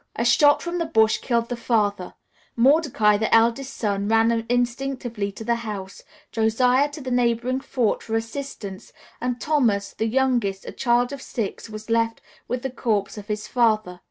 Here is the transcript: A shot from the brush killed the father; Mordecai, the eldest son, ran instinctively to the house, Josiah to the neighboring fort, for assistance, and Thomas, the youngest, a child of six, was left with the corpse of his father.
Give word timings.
A 0.15 0.25
shot 0.25 0.63
from 0.63 0.79
the 0.79 0.87
brush 0.87 1.19
killed 1.19 1.49
the 1.49 1.55
father; 1.55 2.15
Mordecai, 2.55 3.17
the 3.17 3.31
eldest 3.31 3.75
son, 3.75 4.07
ran 4.07 4.31
instinctively 4.49 5.31
to 5.33 5.43
the 5.43 5.57
house, 5.61 6.01
Josiah 6.31 6.89
to 6.89 7.01
the 7.01 7.11
neighboring 7.11 7.59
fort, 7.59 8.01
for 8.01 8.15
assistance, 8.15 8.93
and 9.21 9.39
Thomas, 9.39 9.93
the 9.93 10.07
youngest, 10.07 10.65
a 10.65 10.71
child 10.71 11.13
of 11.13 11.21
six, 11.21 11.69
was 11.69 11.87
left 11.91 12.19
with 12.47 12.63
the 12.63 12.71
corpse 12.71 13.15
of 13.15 13.27
his 13.27 13.47
father. 13.47 13.99